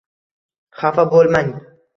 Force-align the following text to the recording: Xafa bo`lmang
Xafa 0.79 1.07
bo`lmang 1.13 1.57